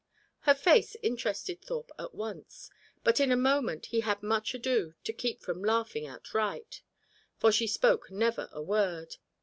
[0.49, 2.71] Her face interested Thorpe at once,
[3.03, 6.81] but in a moment he had much ado to keep from laughing outright.
[7.37, 9.17] For she spoke never a word.